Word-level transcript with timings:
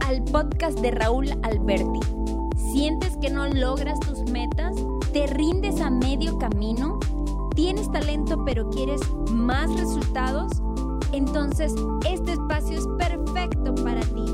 Al 0.00 0.22
podcast 0.24 0.78
de 0.80 0.90
Raúl 0.90 1.30
Alberti. 1.42 2.00
¿Sientes 2.72 3.16
que 3.18 3.30
no 3.30 3.46
logras 3.48 3.98
tus 4.00 4.30
metas? 4.30 4.74
¿Te 5.12 5.26
rindes 5.26 5.80
a 5.80 5.90
medio 5.90 6.38
camino? 6.38 6.98
¿Tienes 7.54 7.90
talento 7.90 8.44
pero 8.44 8.68
quieres 8.70 9.00
más 9.30 9.72
resultados? 9.78 10.52
Entonces, 11.12 11.74
este 12.08 12.32
espacio 12.32 12.78
es 12.78 12.86
perfecto 12.98 13.74
para 13.76 14.00
ti. 14.00 14.26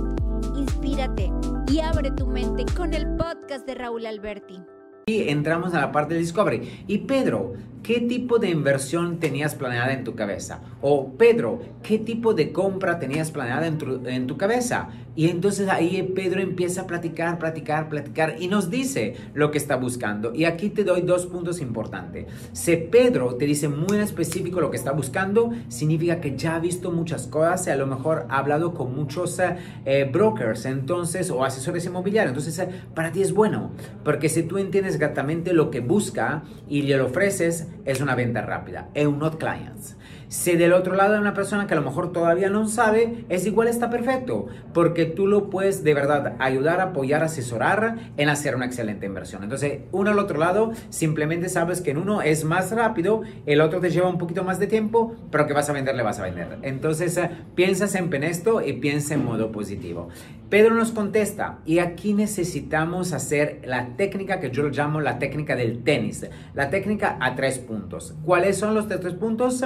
Inspírate 0.57 1.33
y 1.69 1.81
abre 1.81 2.11
tu 2.11 2.27
mente 2.27 2.65
con 2.77 2.95
el 2.95 3.07
podcast 3.17 3.67
de 3.67 3.75
Raúl 3.75 4.07
Alberti. 4.07 4.63
Y 5.07 5.29
entramos 5.31 5.75
a 5.75 5.81
la 5.81 5.91
parte 5.91 6.15
de 6.15 6.21
Discovery. 6.21 6.85
Y 6.87 6.99
Pedro, 6.99 7.55
¿qué 7.83 7.99
tipo 7.99 8.39
de 8.39 8.51
inversión 8.51 9.19
tenías 9.19 9.57
planeada 9.57 9.93
en 9.93 10.05
tu 10.05 10.15
cabeza? 10.15 10.61
O 10.81 11.15
Pedro, 11.15 11.61
¿qué 11.83 11.99
tipo 11.99 12.35
de 12.35 12.53
compra 12.53 13.01
tenías 13.01 13.33
planeada 13.33 13.67
en 13.67 13.79
tu, 13.79 14.07
en 14.07 14.29
tu 14.29 14.37
cabeza? 14.37 14.91
Y 15.15 15.29
entonces 15.29 15.69
ahí 15.69 16.11
Pedro 16.15 16.41
empieza 16.41 16.83
a 16.83 16.87
platicar, 16.87 17.39
platicar, 17.39 17.89
platicar 17.89 18.37
y 18.39 18.49
nos 18.49 18.71
dice 18.71 19.15
lo 19.35 19.51
que 19.51 19.59
está 19.59 19.77
buscando. 19.77 20.35
Y 20.35 20.45
aquí 20.45 20.71
te 20.71 20.85
doy 20.85 21.03
dos 21.03 21.27
puntos 21.27 21.61
importantes. 21.61 22.27
Si 22.53 22.77
Pedro 22.77 23.35
te 23.35 23.45
dice 23.45 23.69
muy 23.69 23.97
en 23.97 24.03
específico 24.03 24.61
lo 24.61 24.71
que 24.71 24.79
está 24.79 24.93
buscando, 24.93 25.51
significa 25.69 26.21
que 26.21 26.37
ya 26.37 26.57
ha 26.57 26.61
visto 26.61 26.91
muchas 26.91 27.27
cosas 27.27 27.67
y 27.67 27.71
a 27.71 27.77
lo 27.77 27.87
mejor 27.87 28.27
ha 28.31 28.39
hablado 28.39 28.73
con 28.73 28.95
muchos 28.95 29.39
eh, 29.85 30.09
brokers 30.11 30.65
entonces 30.65 31.31
o 31.31 31.45
asesores 31.45 31.85
inmobiliarios. 31.85 32.31
Entonces 32.31 32.59
eh, 32.59 32.83
para 32.95 33.13
ti 33.13 33.21
es 33.21 33.33
bueno, 33.33 33.73
porque 34.05 34.31
si 34.31 34.45
tú 34.45 34.57
entiendes 34.57 34.92
exactamente 34.95 35.53
lo 35.53 35.71
que 35.71 35.81
busca 35.81 36.43
y 36.69 36.83
le 36.83 37.01
ofreces 37.01 37.69
es 37.85 38.01
una 38.01 38.15
venta 38.15 38.43
rápida. 38.43 38.89
Not 38.95 39.39
clients. 39.39 39.97
Si 40.33 40.57
del 40.57 40.73
otro 40.73 40.95
lado 40.95 41.13
hay 41.13 41.21
una 41.21 41.35
persona 41.35 41.67
que 41.67 41.75
a 41.75 41.77
lo 41.77 41.83
mejor 41.83 42.11
todavía 42.11 42.49
no 42.49 42.67
sabe, 42.67 43.27
es 43.29 43.45
igual 43.45 43.69
está 43.69 43.91
perfecto, 43.91 44.47
porque 44.73 45.05
tú 45.05 45.27
lo 45.27 45.51
puedes 45.51 45.85
de 45.85 45.93
verdad 45.93 46.37
ayudar, 46.39 46.81
apoyar, 46.81 47.23
asesorar 47.23 48.13
en 48.17 48.31
hacer 48.31 48.57
una 48.57 48.65
excelente 48.65 49.05
inversión. 49.05 49.43
Entonces, 49.43 49.81
uno 49.93 50.11
al 50.11 50.19
otro 50.19 50.39
lado, 50.39 50.73
simplemente 50.89 51.51
sabes 51.51 51.83
que 51.83 51.91
en 51.91 51.99
uno 51.99 52.23
es 52.23 52.45
más 52.45 52.73
rápido, 52.73 53.21
el 53.45 53.61
otro 53.61 53.81
te 53.81 53.91
lleva 53.91 54.09
un 54.09 54.17
poquito 54.17 54.43
más 54.43 54.59
de 54.59 54.69
tiempo, 54.69 55.15
pero 55.31 55.47
que 55.47 55.53
vas 55.53 55.69
a 55.69 55.75
vender, 55.75 55.95
le 55.95 56.03
vas 56.03 56.19
a 56.19 56.23
vender. 56.23 56.57
Entonces, 56.63 57.15
eh, 57.19 57.29
piensas 57.55 57.95
en 57.95 58.11
esto 58.25 58.63
y 58.63 58.73
piensa 58.73 59.13
en 59.13 59.27
modo 59.27 59.53
positivo. 59.53 60.09
Pedro 60.49 60.75
nos 60.75 60.93
contesta, 60.93 61.59
y 61.67 61.79
aquí 61.81 62.15
necesitamos 62.15 63.13
hacer 63.13 63.61
la 63.67 63.97
técnica 63.99 64.41
que 64.41 64.51
yo 64.51 64.71
llamo 64.71 65.03
la 65.03 65.19
técnica 65.19 65.57
del 65.57 65.85
tenis, 65.85 66.27
la 66.55 66.71
técnica 66.71 67.19
a 67.21 67.35
tres 67.35 67.59
puntos. 67.59 68.15
¿Cuáles 68.25 68.57
son 68.57 68.75
los 68.75 68.89
tres 68.89 69.13
puntos? 69.13 69.63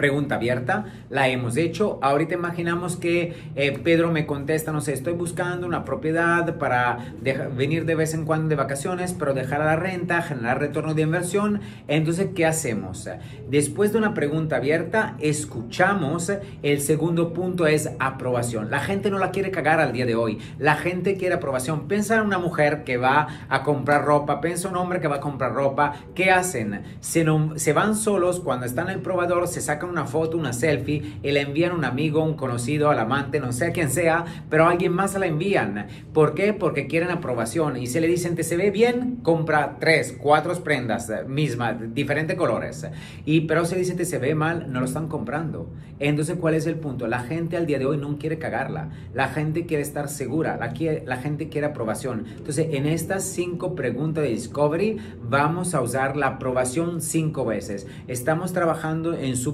Pregunta 0.00 0.36
abierta, 0.36 0.86
la 1.10 1.28
hemos 1.28 1.58
hecho. 1.58 1.98
Ahorita 2.00 2.32
imaginamos 2.32 2.96
que 2.96 3.34
eh, 3.54 3.78
Pedro 3.84 4.10
me 4.10 4.24
contesta, 4.24 4.72
no 4.72 4.80
sé, 4.80 4.94
estoy 4.94 5.12
buscando 5.12 5.66
una 5.66 5.84
propiedad 5.84 6.56
para 6.56 7.12
venir 7.54 7.84
de 7.84 7.94
vez 7.94 8.14
en 8.14 8.24
cuando 8.24 8.48
de 8.48 8.54
vacaciones, 8.54 9.12
pero 9.12 9.34
dejar 9.34 9.60
a 9.60 9.66
la 9.66 9.76
renta, 9.76 10.22
generar 10.22 10.58
retorno 10.58 10.94
de 10.94 11.02
inversión. 11.02 11.60
Entonces, 11.86 12.28
¿qué 12.34 12.46
hacemos? 12.46 13.10
Después 13.50 13.92
de 13.92 13.98
una 13.98 14.14
pregunta 14.14 14.56
abierta, 14.56 15.16
escuchamos. 15.20 16.32
El 16.62 16.80
segundo 16.80 17.34
punto 17.34 17.66
es 17.66 17.90
aprobación. 17.98 18.70
La 18.70 18.80
gente 18.80 19.10
no 19.10 19.18
la 19.18 19.32
quiere 19.32 19.50
cagar 19.50 19.80
al 19.80 19.92
día 19.92 20.06
de 20.06 20.14
hoy. 20.14 20.38
La 20.58 20.76
gente 20.76 21.18
quiere 21.18 21.34
aprobación. 21.34 21.88
Piensa 21.88 22.16
en 22.16 22.22
una 22.22 22.38
mujer 22.38 22.84
que 22.84 22.96
va 22.96 23.28
a 23.50 23.62
comprar 23.64 24.06
ropa, 24.06 24.40
piensa 24.40 24.68
en 24.68 24.76
un 24.76 24.80
hombre 24.80 25.00
que 25.00 25.08
va 25.08 25.16
a 25.16 25.20
comprar 25.20 25.52
ropa. 25.52 25.92
¿Qué 26.14 26.30
hacen? 26.30 26.84
Se, 27.00 27.22
no, 27.22 27.52
se 27.56 27.74
van 27.74 27.94
solos 27.94 28.40
cuando 28.40 28.64
están 28.64 28.88
en 28.88 28.94
el 28.94 29.00
probador, 29.02 29.46
se 29.46 29.60
sacan 29.60 29.89
una 29.90 30.06
foto, 30.06 30.36
una 30.36 30.52
selfie 30.52 31.18
y 31.22 31.30
le 31.30 31.40
envían 31.40 31.72
a 31.72 31.74
un 31.74 31.84
amigo, 31.84 32.22
un 32.22 32.34
conocido, 32.34 32.90
al 32.90 32.98
amante, 32.98 33.40
no 33.40 33.52
sé 33.52 33.72
quién 33.72 33.90
sea, 33.90 34.24
pero 34.48 34.66
a 34.66 34.70
alguien 34.70 34.92
más 34.92 35.18
la 35.18 35.26
envían. 35.26 35.86
¿Por 36.12 36.34
qué? 36.34 36.52
Porque 36.52 36.86
quieren 36.86 37.10
aprobación 37.10 37.76
y 37.76 37.86
se 37.86 38.00
le 38.00 38.06
dicen, 38.06 38.34
¿te 38.34 38.42
se 38.42 38.56
ve 38.56 38.70
bien? 38.70 39.16
Compra 39.22 39.76
tres, 39.78 40.16
cuatro 40.20 40.50
prendas 40.62 41.08
eh, 41.10 41.24
mismas, 41.26 41.76
diferentes 41.94 42.36
colores. 42.36 42.86
Y 43.24 43.42
pero 43.42 43.64
se 43.64 43.76
dice, 43.76 43.94
¿te 43.94 44.04
se 44.04 44.18
ve 44.18 44.34
mal? 44.34 44.72
No 44.72 44.80
lo 44.80 44.86
están 44.86 45.08
comprando. 45.08 45.70
Entonces, 45.98 46.36
¿cuál 46.40 46.54
es 46.54 46.66
el 46.66 46.76
punto? 46.76 47.06
La 47.06 47.20
gente 47.20 47.56
al 47.56 47.66
día 47.66 47.78
de 47.78 47.84
hoy 47.84 47.98
no 47.98 48.16
quiere 48.18 48.38
cagarla. 48.38 48.88
La 49.12 49.28
gente 49.28 49.66
quiere 49.66 49.82
estar 49.82 50.08
segura. 50.08 50.56
La, 50.56 50.72
la 51.04 51.16
gente 51.18 51.48
quiere 51.48 51.66
aprobación. 51.66 52.24
Entonces, 52.38 52.68
en 52.72 52.86
estas 52.86 53.24
cinco 53.24 53.74
preguntas 53.74 54.24
de 54.24 54.30
Discovery, 54.30 54.96
vamos 55.28 55.74
a 55.74 55.82
usar 55.82 56.16
la 56.16 56.28
aprobación 56.28 57.02
cinco 57.02 57.44
veces. 57.44 57.86
Estamos 58.08 58.52
trabajando 58.52 59.14
en 59.14 59.36
su 59.36 59.50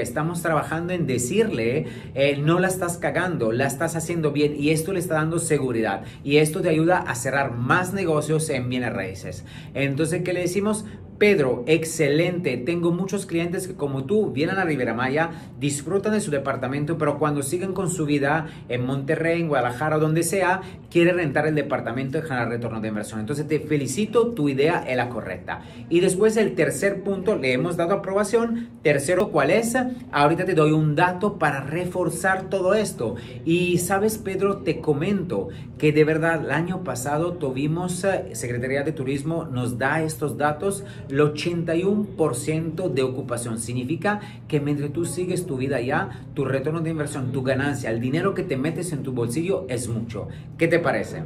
estamos 0.00 0.42
trabajando 0.42 0.92
en 0.92 1.06
decirle, 1.06 1.86
eh, 2.14 2.38
no 2.42 2.58
la 2.58 2.68
estás 2.68 2.96
cagando, 2.96 3.52
la 3.52 3.66
estás 3.66 3.96
haciendo 3.96 4.32
bien 4.32 4.54
y 4.58 4.70
esto 4.70 4.92
le 4.92 4.98
está 4.98 5.14
dando 5.14 5.38
seguridad 5.38 6.02
y 6.24 6.38
esto 6.38 6.60
te 6.60 6.68
ayuda 6.68 6.98
a 6.98 7.14
cerrar 7.14 7.52
más 7.52 7.92
negocios 7.92 8.48
en 8.50 8.68
bienes 8.68 8.92
raíces. 8.92 9.44
Entonces, 9.74 10.22
¿qué 10.22 10.32
le 10.32 10.40
decimos? 10.40 10.84
Pedro, 11.18 11.64
excelente. 11.66 12.56
Tengo 12.58 12.92
muchos 12.92 13.26
clientes 13.26 13.66
que 13.66 13.74
como 13.74 14.04
tú 14.04 14.30
vienen 14.30 14.56
a 14.56 14.64
Rivera 14.64 14.94
Maya, 14.94 15.30
disfrutan 15.58 16.12
de 16.12 16.20
su 16.20 16.30
departamento, 16.30 16.96
pero 16.96 17.18
cuando 17.18 17.42
siguen 17.42 17.72
con 17.72 17.90
su 17.90 18.06
vida 18.06 18.46
en 18.68 18.86
Monterrey, 18.86 19.40
en 19.40 19.48
Guadalajara 19.48 19.96
o 19.96 20.00
donde 20.00 20.22
sea, 20.22 20.60
quiere 20.90 21.12
rentar 21.12 21.46
el 21.48 21.56
departamento 21.56 22.18
y 22.18 22.22
generar 22.22 22.48
retorno 22.48 22.80
de 22.80 22.88
inversión. 22.88 23.18
Entonces 23.18 23.48
te 23.48 23.58
felicito, 23.58 24.28
tu 24.28 24.48
idea 24.48 24.84
es 24.86 24.96
la 24.96 25.08
correcta. 25.08 25.62
Y 25.88 25.98
después 26.00 26.36
el 26.36 26.54
tercer 26.54 27.02
punto, 27.02 27.36
le 27.36 27.52
hemos 27.52 27.76
dado 27.76 27.94
aprobación. 27.94 28.68
Tercero, 28.82 29.30
¿cuál 29.30 29.50
es? 29.50 29.76
Ahorita 30.12 30.44
te 30.44 30.54
doy 30.54 30.70
un 30.70 30.94
dato 30.94 31.38
para 31.38 31.60
reforzar 31.60 32.48
todo 32.48 32.74
esto. 32.74 33.16
Y 33.44 33.78
sabes, 33.78 34.18
Pedro, 34.18 34.58
te 34.58 34.80
comento 34.80 35.48
que 35.78 35.92
de 35.92 36.04
verdad 36.04 36.44
el 36.44 36.50
año 36.50 36.84
pasado 36.84 37.34
tuvimos, 37.34 38.04
eh, 38.04 38.34
Secretaría 38.34 38.82
de 38.82 38.92
Turismo 38.92 39.44
nos 39.44 39.78
da 39.78 40.02
estos 40.02 40.36
datos 40.36 40.84
el 41.08 41.20
81% 41.20 42.92
de 42.92 43.02
ocupación 43.02 43.58
significa 43.58 44.20
que 44.46 44.60
mientras 44.60 44.92
tú 44.92 45.04
sigues 45.04 45.46
tu 45.46 45.56
vida 45.56 45.80
ya, 45.80 46.24
tu 46.34 46.44
retorno 46.44 46.80
de 46.80 46.90
inversión, 46.90 47.32
tu 47.32 47.42
ganancia, 47.42 47.90
el 47.90 48.00
dinero 48.00 48.34
que 48.34 48.42
te 48.42 48.56
metes 48.56 48.92
en 48.92 49.02
tu 49.02 49.12
bolsillo 49.12 49.66
es 49.68 49.88
mucho. 49.88 50.28
¿Qué 50.56 50.68
te 50.68 50.78
parece? 50.78 51.22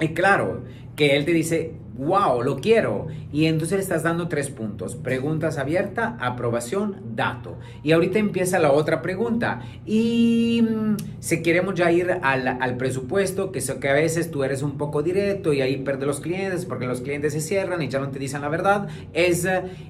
Y 0.00 0.08
claro, 0.08 0.62
que 0.96 1.16
él 1.16 1.24
te 1.24 1.32
dice, 1.32 1.72
wow, 2.00 2.42
lo 2.42 2.56
quiero. 2.60 3.08
Y 3.32 3.44
entonces 3.46 3.76
le 3.76 3.82
estás 3.82 4.02
dando 4.02 4.28
tres 4.28 4.50
puntos. 4.50 4.96
Preguntas 4.96 5.58
abierta, 5.58 6.16
aprobación, 6.18 6.96
dato. 7.14 7.58
Y 7.82 7.92
ahorita 7.92 8.18
empieza 8.18 8.58
la 8.58 8.72
otra 8.72 9.02
pregunta. 9.02 9.62
Y 9.84 10.62
mm, 10.62 10.96
si 11.20 11.42
queremos 11.42 11.74
ya 11.74 11.92
ir 11.92 12.10
al, 12.22 12.76
presupuesto, 12.76 13.52
que, 13.52 13.60
que 13.80 13.88
a 13.88 13.92
veces 13.92 14.30
tú 14.30 14.42
eres 14.42 14.62
un 14.62 14.78
poco 14.78 15.02
directo 15.02 15.52
y 15.52 15.60
ahí 15.60 15.76
pierdes 15.76 16.06
los 16.06 16.20
clientes 16.20 16.64
porque 16.64 16.86
los 16.86 17.02
clientes 17.02 17.34
se 17.34 17.40
cierran 17.40 17.82
y 17.82 17.88
ya 17.88 18.00
no 18.00 18.08
te 18.08 18.18
dicen 18.18 18.40
la 18.40 18.48
verdad, 18.48 18.88
es, 19.12 19.46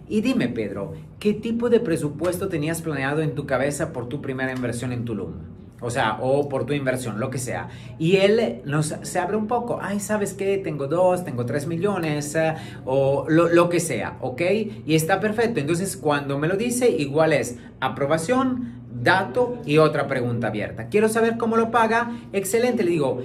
y 0.09 0.20
dime 0.20 0.49
Pedro, 0.49 0.94
¿qué 1.19 1.32
tipo 1.34 1.70
de 1.70 1.81
presupuesto 1.81 2.49
tenías 2.49 2.82
planeado 2.82 3.22
en 3.22 3.34
tu 3.34 3.47
cabeza 3.47 3.93
por 3.93 4.09
tu 4.09 4.20
primera 4.20 4.53
inversión 4.53 4.93
en 4.93 5.04
Tulum? 5.04 5.59
O 5.81 5.91
sea, 5.91 6.19
o 6.21 6.49
por 6.49 6.67
tu 6.67 6.73
inversión, 6.73 7.21
lo 7.21 7.31
que 7.31 7.39
sea. 7.39 7.69
Y 7.99 8.17
él 8.17 8.63
nos, 8.65 8.95
se 9.03 9.19
abre 9.19 9.37
un 9.37 9.47
poco. 9.47 9.79
Ay, 9.81 10.01
¿sabes 10.01 10.35
qué? 10.35 10.59
Tengo 10.59 10.87
dos, 10.87 11.25
tengo 11.25 11.47
tres 11.47 11.67
millones, 11.67 12.35
eh, 12.35 12.55
o 12.85 13.27
lo, 13.29 13.49
lo, 13.49 13.69
que 13.69 13.81
sea, 13.81 14.19
¿ok? 14.21 14.43
Y 14.87 14.95
está 14.95 15.21
perfecto. 15.21 15.61
Entonces, 15.61 15.97
cuando 15.97 16.39
me 16.39 16.49
lo 16.49 16.57
dice, 16.57 16.91
igual 16.91 17.33
es 17.33 17.59
aprobación, 17.81 18.81
dato 18.93 19.59
y 19.65 19.79
otra 19.79 20.07
pregunta 20.07 20.49
abierta. 20.49 20.89
Quiero 20.89 21.09
saber 21.09 21.37
cómo 21.39 21.57
lo 21.57 21.71
paga. 21.71 22.11
Excelente. 22.33 22.85
Le 22.85 22.91
digo, 22.91 23.21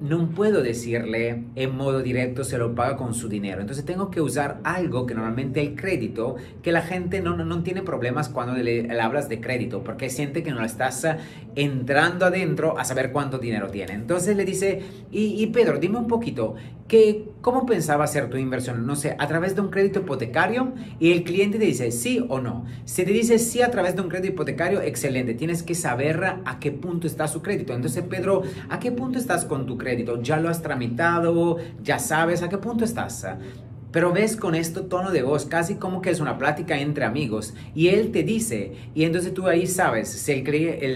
no 0.00 0.28
puedo 0.30 0.62
decirle 0.62 1.44
en 1.54 1.76
modo 1.76 2.02
directo 2.02 2.44
se 2.44 2.58
lo 2.58 2.74
paga 2.74 2.96
con 2.96 3.14
su 3.14 3.28
dinero. 3.28 3.60
Entonces 3.60 3.84
tengo 3.84 4.10
que 4.10 4.20
usar 4.20 4.60
algo 4.64 5.06
que 5.06 5.14
normalmente 5.14 5.60
el 5.60 5.74
crédito, 5.74 6.36
que 6.62 6.72
la 6.72 6.82
gente 6.82 7.20
no, 7.20 7.36
no, 7.36 7.62
tiene 7.62 7.82
problemas 7.82 8.28
cuando 8.28 8.54
le, 8.54 8.88
hablas 9.00 9.28
de 9.28 9.40
crédito, 9.40 9.82
porque 9.82 10.10
siente 10.10 10.42
que 10.42 10.50
no 10.50 10.64
estás 10.64 11.04
eh, 11.04 11.16
entrando 11.54 12.26
adentro 12.26 12.78
a 12.78 12.84
saber 12.84 13.12
cuánto 13.12 13.38
dinero 13.38 13.68
tiene. 13.68 13.94
Entonces 13.94 14.36
le 14.36 14.44
dice, 14.44 14.82
y, 15.10 15.42
y 15.42 15.46
Pedro, 15.48 15.78
dime 15.78 15.98
un 15.98 16.06
poquito, 16.06 16.54
que, 16.88 17.30
¿cómo 17.40 17.66
pensaba 17.66 18.04
hacer 18.04 18.30
tu 18.30 18.36
inversión? 18.36 18.86
No 18.86 18.96
sé, 18.96 19.16
a 19.18 19.26
través 19.26 19.54
de 19.54 19.60
un 19.60 19.70
crédito 19.70 20.00
hipotecario 20.00 20.72
y 21.00 21.12
el 21.12 21.24
cliente 21.24 21.58
te 21.58 21.64
dice 21.64 21.90
sí 21.90 22.24
o 22.28 22.40
no. 22.40 22.64
Si 22.84 23.04
te 23.04 23.12
dice 23.12 23.38
sí 23.38 23.62
a 23.62 23.70
través 23.70 23.96
de 23.96 24.02
un 24.02 24.08
crédito 24.08 24.32
hipotecario, 24.32 24.82
excelente, 24.82 25.34
tienes 25.34 25.62
que 25.62 25.74
saber 25.74 26.22
a 26.44 26.58
qué 26.60 26.72
punto 26.72 27.06
está 27.06 27.28
su 27.28 27.42
crédito. 27.42 27.74
Entonces, 27.74 28.04
Pedro, 28.04 28.42
¿a 28.68 28.78
qué 28.78 28.92
punto 28.92 29.18
estás 29.18 29.44
con 29.44 29.66
tu 29.66 29.76
crédito? 29.76 30.22
¿Ya 30.22 30.38
lo 30.38 30.48
has 30.48 30.62
tramitado? 30.62 31.58
¿Ya 31.82 31.98
sabes 31.98 32.42
a 32.42 32.48
qué 32.48 32.58
punto 32.58 32.84
estás? 32.84 33.26
Pero 33.92 34.12
ves 34.12 34.36
con 34.36 34.54
este 34.54 34.80
tono 34.82 35.10
de 35.10 35.22
voz, 35.22 35.46
casi 35.46 35.76
como 35.76 36.02
que 36.02 36.10
es 36.10 36.20
una 36.20 36.38
plática 36.38 36.78
entre 36.78 37.04
amigos. 37.04 37.54
Y 37.74 37.88
él 37.88 38.12
te 38.12 38.22
dice, 38.22 38.72
y 38.94 39.04
entonces 39.04 39.32
tú 39.32 39.46
ahí 39.46 39.66
sabes, 39.66 40.08
si 40.08 40.32
el, 40.32 40.44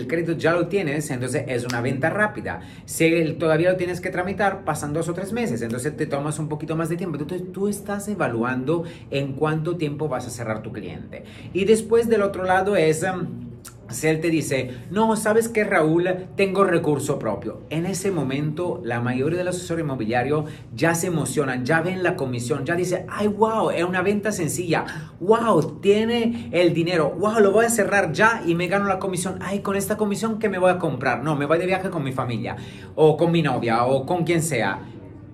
crédito 0.07 0.33
ya 0.33 0.53
lo 0.53 0.69
tienes, 0.69 1.11
entonces 1.11 1.45
es 1.47 1.65
una 1.65 1.81
venta 1.81 2.11
rápida. 2.11 2.61
Si 2.85 3.35
todavía 3.39 3.71
lo 3.71 3.77
tienes 3.77 4.01
que 4.01 4.11
tramitar, 4.11 4.65
pasan 4.65 4.93
dos 4.93 5.09
o 5.09 5.15
tres 5.15 5.33
meses, 5.33 5.63
entonces 5.63 5.97
te 5.97 6.07
tomas 6.07 6.39
un 6.39 6.49
poquito 6.49 6.77
más 6.77 6.89
de 6.89 6.97
tiempo. 6.97 7.19
Entonces 7.19 7.53
tú 7.53 7.69
estás 7.69 8.09
evaluando 8.09 8.85
en 9.11 9.33
cuánto 9.33 9.77
tiempo 9.77 10.09
vas 10.09 10.27
a 10.27 10.31
cerrar 10.31 10.63
tu 10.63 10.73
cliente. 10.73 11.25
Y 11.53 11.65
después 11.65 12.09
del 12.09 12.23
otro 12.23 12.45
lado 12.45 12.77
es... 12.77 13.03
Um, 13.03 13.50
si 13.91 14.07
él 14.07 14.21
te 14.21 14.31
dice, 14.31 14.71
no, 14.91 15.17
sabes 15.17 15.49
que 15.49 15.65
Raúl, 15.65 16.09
tengo 16.37 16.65
recurso 16.65 17.19
propio. 17.19 17.63
En 17.71 17.87
ese 17.87 18.11
momento, 18.11 18.81
la 18.85 19.01
mayoría 19.01 19.39
de 19.39 19.45
los 19.45 19.57
asesores 19.57 19.85
inmobiliarios 19.85 20.45
ya 20.75 20.95
se 20.95 21.09
emocionan, 21.09 21.65
ya 21.65 21.81
ven 21.81 22.03
la 22.03 22.17
comisión, 22.17 22.65
ya 22.65 22.75
dice, 22.75 23.07
ay, 23.09 23.29
wow, 23.29 23.71
es 23.71 23.85
una 23.85 24.03
venta 24.03 24.33
sencilla, 24.33 24.85
wow, 25.21 25.81
tiene 25.81 26.49
el 26.53 26.75
dinero, 26.75 27.15
wow, 27.19 27.41
lo 27.41 27.53
voy 27.53 27.67
a 27.67 27.71
cerrar 27.71 28.13
ya 28.13 28.43
y 28.47 28.55
me 28.55 28.69
gano 28.69 28.87
la 28.87 28.99
comisión. 28.99 29.39
Ay, 29.41 29.61
con 29.61 29.77
esta 29.77 29.97
comisión, 29.97 30.39
¿qué 30.39 30.49
me 30.49 30.59
voy 30.59 30.71
a 30.71 30.79
comprar? 30.79 31.23
No, 31.23 31.37
me 31.37 31.47
voy 31.47 31.59
de 31.59 31.67
viaje 31.67 31.91
con 31.91 32.03
mi 32.03 32.13
familia, 32.13 32.57
o 32.95 33.17
con 33.17 33.31
mi 33.33 33.43
novia, 33.43 33.85
o 33.85 34.07
con 34.07 34.25
quien 34.25 34.43
sea. 34.43 34.81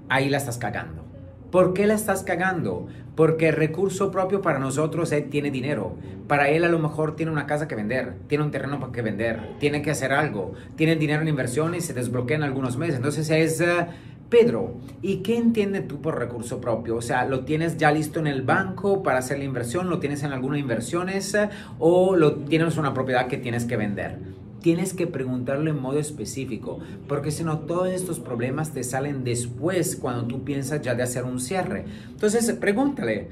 Ahí 0.08 0.28
la 0.28 0.38
estás 0.38 0.58
cagando. 0.58 1.05
¿Por 1.50 1.74
qué 1.74 1.86
la 1.86 1.94
estás 1.94 2.22
cagando? 2.22 2.88
Porque 3.14 3.48
el 3.48 3.54
recurso 3.54 4.10
propio 4.10 4.42
para 4.42 4.58
nosotros 4.58 5.12
él 5.12 5.30
tiene 5.30 5.50
dinero. 5.50 5.96
Para 6.26 6.48
él 6.48 6.64
a 6.64 6.68
lo 6.68 6.78
mejor 6.78 7.16
tiene 7.16 7.32
una 7.32 7.46
casa 7.46 7.68
que 7.68 7.76
vender, 7.76 8.14
tiene 8.26 8.44
un 8.44 8.50
terreno 8.50 8.80
para 8.80 8.92
que 8.92 9.02
vender, 9.02 9.56
tiene 9.60 9.80
que 9.80 9.90
hacer 9.90 10.12
algo, 10.12 10.54
tiene 10.74 10.96
dinero 10.96 11.22
en 11.22 11.28
inversiones 11.28 11.84
y 11.84 11.86
se 11.86 11.94
desbloquea 11.94 12.36
en 12.36 12.42
algunos 12.42 12.76
meses. 12.76 12.96
Entonces 12.96 13.30
es... 13.30 13.60
Eh, 13.60 13.86
Pedro, 14.28 14.74
¿y 15.02 15.18
qué 15.18 15.36
entiendes 15.36 15.86
tú 15.86 16.00
por 16.02 16.18
recurso 16.18 16.60
propio? 16.60 16.96
O 16.96 17.00
sea, 17.00 17.24
¿lo 17.24 17.44
tienes 17.44 17.76
ya 17.76 17.92
listo 17.92 18.18
en 18.18 18.26
el 18.26 18.42
banco 18.42 19.04
para 19.04 19.18
hacer 19.18 19.38
la 19.38 19.44
inversión? 19.44 19.88
¿Lo 19.88 20.00
tienes 20.00 20.24
en 20.24 20.32
algunas 20.32 20.58
inversiones? 20.58 21.38
¿O 21.78 22.16
lo 22.16 22.34
tienes 22.34 22.76
una 22.76 22.92
propiedad 22.92 23.28
que 23.28 23.36
tienes 23.36 23.66
que 23.66 23.76
vender? 23.76 24.18
Tienes 24.66 24.94
que 24.94 25.06
preguntarlo 25.06 25.70
en 25.70 25.80
modo 25.80 26.00
específico, 26.00 26.80
porque 27.06 27.30
si 27.30 27.44
no, 27.44 27.60
todos 27.60 27.86
estos 27.86 28.18
problemas 28.18 28.72
te 28.72 28.82
salen 28.82 29.22
después 29.22 29.94
cuando 29.94 30.26
tú 30.26 30.42
piensas 30.42 30.82
ya 30.82 30.96
de 30.96 31.04
hacer 31.04 31.22
un 31.22 31.38
cierre. 31.38 31.84
Entonces, 32.08 32.50
pregúntale, 32.54 33.28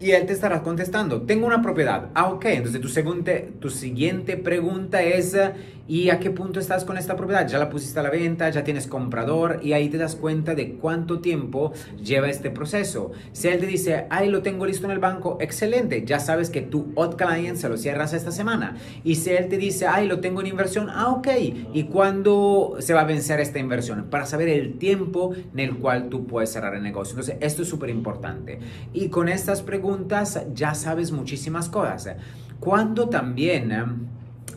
y 0.00 0.10
él 0.10 0.26
te 0.26 0.32
estará 0.32 0.62
contestando, 0.62 1.22
tengo 1.22 1.46
una 1.46 1.62
propiedad. 1.62 2.10
Ah, 2.14 2.28
ok. 2.30 2.44
Entonces 2.46 2.80
tu, 2.80 2.88
tu 3.60 3.70
siguiente 3.70 4.36
pregunta 4.36 5.02
es, 5.02 5.36
¿y 5.86 6.10
a 6.10 6.18
qué 6.18 6.30
punto 6.30 6.60
estás 6.60 6.84
con 6.84 6.98
esta 6.98 7.16
propiedad? 7.16 7.46
Ya 7.46 7.58
la 7.58 7.70
pusiste 7.70 8.00
a 8.00 8.02
la 8.02 8.10
venta, 8.10 8.50
ya 8.50 8.64
tienes 8.64 8.86
comprador 8.86 9.60
y 9.62 9.72
ahí 9.72 9.88
te 9.88 9.98
das 9.98 10.16
cuenta 10.16 10.54
de 10.54 10.74
cuánto 10.74 11.20
tiempo 11.20 11.72
lleva 12.02 12.28
este 12.28 12.50
proceso. 12.50 13.12
Si 13.32 13.48
él 13.48 13.60
te 13.60 13.66
dice, 13.66 14.06
ay, 14.10 14.28
lo 14.30 14.42
tengo 14.42 14.66
listo 14.66 14.84
en 14.86 14.90
el 14.90 14.98
banco, 14.98 15.38
excelente. 15.40 16.04
Ya 16.04 16.18
sabes 16.18 16.50
que 16.50 16.60
tu 16.60 16.92
hot 16.96 17.16
client 17.16 17.56
se 17.56 17.68
lo 17.68 17.76
cierras 17.76 18.12
esta 18.12 18.32
semana. 18.32 18.76
Y 19.04 19.14
si 19.14 19.30
él 19.30 19.48
te 19.48 19.58
dice, 19.58 19.86
ay, 19.86 20.08
lo 20.08 20.20
tengo 20.20 20.40
en 20.40 20.48
inversión, 20.48 20.90
ah, 20.90 21.12
ok. 21.12 21.28
¿Y 21.72 21.84
cuándo 21.84 22.76
se 22.80 22.94
va 22.94 23.02
a 23.02 23.04
vencer 23.04 23.40
esta 23.40 23.58
inversión? 23.58 24.06
Para 24.10 24.26
saber 24.26 24.48
el 24.48 24.76
tiempo 24.78 25.34
en 25.52 25.60
el 25.60 25.76
cual 25.76 26.08
tú 26.08 26.26
puedes 26.26 26.50
cerrar 26.50 26.74
el 26.74 26.82
negocio. 26.82 27.12
Entonces, 27.12 27.36
esto 27.40 27.62
es 27.62 27.68
súper 27.68 27.90
importante. 27.90 28.58
Y 28.92 29.08
con 29.08 29.28
estas 29.28 29.62
preguntas, 29.62 29.84
ya 30.54 30.74
sabes 30.74 31.12
muchísimas 31.12 31.68
cosas. 31.68 32.16
Cuando 32.60 33.08
también 33.08 33.72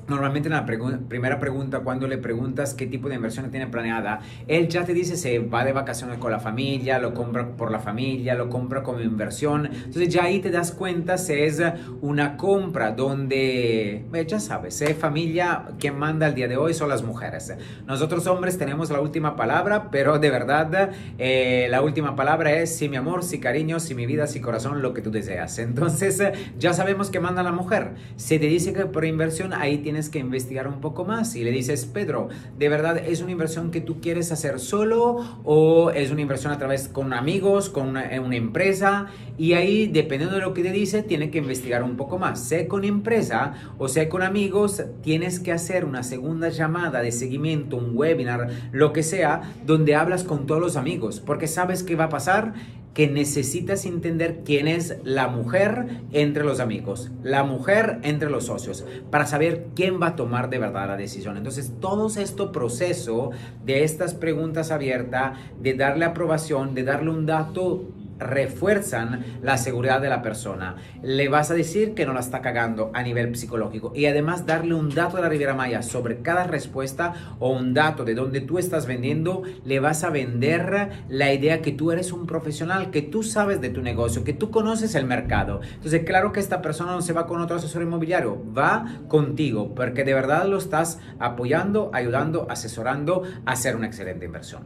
Normalmente 0.07 0.48
en 0.48 0.54
la 0.54 0.65
primera 0.65 1.38
pregunta, 1.38 1.80
cuando 1.80 2.07
le 2.07 2.18
preguntas 2.18 2.74
qué 2.74 2.88
tipo 2.88 3.09
de 3.09 3.15
inversión 3.15 3.51
tiene 3.51 3.68
planeada, 3.68 4.21
él 4.48 4.69
ya 4.69 4.86
te 4.86 4.94
dice 4.94 5.18
se 5.18 5.39
va 5.39 5.65
de 5.65 5.74
vacaciones 5.74 6.18
con 6.18 6.31
la 6.31 6.39
familia, 6.39 6.98
lo 6.98 7.13
compra 7.13 7.57
por 7.57 7.71
la 7.71 7.80
familia, 7.80 8.33
lo 8.33 8.50
compra 8.50 8.83
como 8.83 9.01
inversión. 9.01 9.65
Entonces 9.65 10.07
ya 10.07 10.24
ahí 10.24 10.39
te 10.39 10.50
das 10.50 10.71
cuenta 10.71 11.18
si 11.18 11.33
es 11.33 11.62
una 12.00 12.38
compra 12.38 12.92
donde, 12.92 14.06
ya 14.27 14.39
sabes, 14.39 14.81
es 14.81 14.95
familia, 14.95 15.65
quien 15.77 16.00
manda 16.00 16.27
el 16.27 16.36
día 16.36 16.48
de 16.48 16.56
hoy 16.56 16.74
son 16.74 16.88
las 16.88 17.04
mujeres. 17.04 17.54
Nosotros 17.86 18.27
hombres 18.27 18.57
tenemos 18.57 18.89
la 18.89 19.01
última 19.01 19.36
palabra, 19.36 19.92
pero 19.92 20.19
de 20.19 20.30
verdad 20.30 20.92
eh, 21.18 21.68
la 21.69 21.81
última 21.81 22.15
palabra 22.15 22.54
es 22.54 22.77
si 22.77 22.88
mi 22.88 22.95
amor, 22.95 23.24
si 23.24 23.39
cariño, 23.39 23.81
si 23.81 23.94
mi 23.94 24.06
vida, 24.06 24.27
si 24.27 24.39
corazón, 24.39 24.81
lo 24.81 24.94
que 24.94 25.01
tú 25.01 25.12
deseas. 25.12 25.59
Entonces 25.59 26.21
ya 26.57 26.71
sabemos 26.71 27.09
que 27.09 27.19
manda 27.19 27.44
la 27.44 27.51
mujer. 27.51 27.95
Si 28.15 28.39
te 28.39 28.45
dice 28.45 28.71
que 28.71 28.86
por 28.86 29.04
inversión, 29.04 29.51
ahí 29.51 29.80
tienes 29.80 29.97
que 30.10 30.20
investigar 30.20 30.68
un 30.68 30.80
poco 30.80 31.04
más 31.04 31.36
y 31.36 31.44
le 31.44 31.52
dices, 31.52 31.86
Pedro, 31.86 32.30
¿de 32.58 32.70
verdad 32.70 32.98
es 32.98 33.22
una 33.22 33.32
inversión 33.32 33.72
que 33.72 33.82
tú 33.82 34.00
quieres 34.00 34.32
hacer 34.32 34.60
solo 34.60 35.42
o 35.44 35.92
es 35.92 36.12
una 36.12 36.22
inversión 36.22 36.54
a 36.54 36.58
través 36.58 36.88
con 36.88 37.14
amigos, 37.14 37.70
con 37.70 37.90
una, 37.90 38.14
empresa? 38.14 39.08
Y 39.38 39.54
ahí, 39.54 39.88
dependiendo 39.88 40.36
de 40.36 40.42
lo 40.42 40.54
que 40.54 40.64
te 40.64 40.72
dice, 40.72 41.02
tiene 41.04 41.32
que 41.32 41.40
investigar 41.40 41.84
un 41.84 41.98
poco 41.98 42.18
más. 42.20 42.40
Sé 42.44 42.68
con 42.68 42.84
empresa 42.84 43.54
o 43.78 43.88
sea 43.88 44.10
con 44.10 44.22
amigos, 44.22 44.84
tienes 45.02 45.40
que 45.40 45.52
hacer 45.52 45.86
una 45.86 46.04
segunda 46.04 46.50
llamada 46.50 47.02
de 47.02 47.12
seguimiento, 47.12 47.78
un 47.78 47.92
webinar, 47.96 48.50
lo 48.72 48.94
que 48.94 49.04
sea, 49.04 49.42
donde 49.66 49.96
hablas 49.96 50.24
con 50.24 50.46
todos 50.46 50.62
los 50.62 50.76
amigos, 50.76 51.20
porque 51.20 51.48
sabes 51.48 51.84
qué 51.84 51.96
va 51.96 52.06
a 52.06 52.10
pasar 52.10 52.54
que 52.98 53.08
necesitas 53.08 53.86
entender 53.86 54.40
quién 54.44 54.68
es 54.68 54.98
la 55.04 55.28
mujer 55.28 56.02
entre 56.14 56.44
los 56.44 56.60
amigos, 56.60 57.12
la 57.22 57.44
mujer 57.44 58.00
entre 58.02 58.32
los 58.32 58.48
socios, 58.48 58.86
para 59.12 59.28
saber 59.28 59.68
quién 59.76 60.02
va 60.02 60.08
a 60.08 60.16
tomar 60.16 60.50
de 60.50 60.58
verdad 60.58 60.88
la 60.88 60.98
decisión. 60.98 61.38
Entonces, 61.38 61.74
todo 61.80 62.08
este 62.08 62.48
proceso 62.48 63.30
de 63.64 63.84
estas 63.84 64.16
preguntas 64.16 64.72
abiertas, 64.72 65.38
de 65.62 65.76
darle 65.76 66.06
aprobación, 66.06 66.74
de 66.74 66.86
darle 66.86 67.12
un 67.12 67.28
dato 67.28 67.84
refuerzan 68.19 69.24
la 69.42 69.58
seguridad 69.58 70.02
de 70.02 70.10
la 70.10 70.22
persona. 70.22 70.75
Le 71.02 71.30
vas 71.30 71.52
a 71.52 71.54
decir 71.54 71.94
que 71.94 72.06
no 72.06 72.14
la 72.14 72.19
está 72.19 72.42
cagando 72.42 72.92
a 72.94 73.04
nivel 73.04 73.36
psicológico 73.36 73.92
y 73.96 74.06
además 74.06 74.46
darle 74.46 74.74
un 74.74 74.90
dato 74.90 75.18
de 75.18 75.24
la 75.24 75.30
Riviera 75.30 75.54
Maya 75.54 75.81
sobre 75.81 76.22
cada 76.22 76.46
respuesta 76.46 77.14
o 77.40 77.50
un 77.50 77.74
dato 77.74 78.06
de 78.06 78.16
donde 78.16 78.42
tú 78.42 78.58
estás 78.60 78.86
vendiendo, 78.86 79.44
le 79.66 79.80
vas 79.80 80.04
a 80.04 80.10
vender 80.10 80.90
la 81.10 81.34
idea 81.34 81.62
que 81.62 81.72
tú 81.72 81.92
eres 81.92 82.12
un 82.12 82.25
profesional, 82.25 82.92
que 82.92 83.02
tú 83.02 83.24
sabes 83.24 83.62
de 83.62 83.69
tu 83.69 83.81
negocio, 83.81 84.24
que 84.24 84.34
tú 84.34 84.52
conoces 84.52 84.96
el 84.96 85.06
mercado. 85.06 85.62
Entonces, 85.75 86.04
claro 86.04 86.31
que 86.31 86.40
esta 86.40 86.62
persona 86.62 86.92
no 86.92 87.02
se 87.02 87.14
va 87.14 87.28
con 87.28 87.42
otro 87.42 87.58
asesor 87.58 87.81
inmobiliario, 87.81 88.42
va 88.54 89.02
contigo 89.08 89.74
porque 89.75 90.04
de 90.04 90.14
verdad 90.14 90.46
lo 90.48 90.58
estás 90.58 91.00
apoyando, 91.19 91.92
ayudando, 91.94 92.48
asesorando 92.50 93.24
a 93.46 93.52
hacer 93.52 93.75
una 93.75 93.88
excelente 93.88 94.25
inversión. 94.25 94.64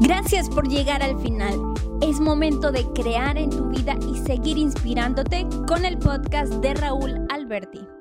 Gracias 0.00 0.48
por 0.48 0.68
llegar 0.68 1.02
al 1.02 1.18
final. 1.20 1.54
Es 2.00 2.20
momento 2.20 2.72
de 2.72 2.84
crear 2.94 3.38
en 3.38 3.50
tu 3.50 3.68
vida 3.68 3.96
y 4.08 4.16
seguir 4.18 4.58
inspirándote 4.58 5.46
con 5.66 5.84
el 5.84 5.98
podcast 5.98 6.52
de 6.54 6.74
Raúl 6.74 7.26
Alberti. 7.28 7.99